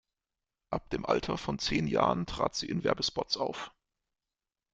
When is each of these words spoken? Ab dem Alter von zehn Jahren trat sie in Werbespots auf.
Ab 0.71 0.89
dem 0.89 1.05
Alter 1.05 1.37
von 1.37 1.59
zehn 1.59 1.85
Jahren 1.85 2.25
trat 2.25 2.55
sie 2.55 2.67
in 2.67 2.83
Werbespots 2.83 3.37
auf. 3.37 3.71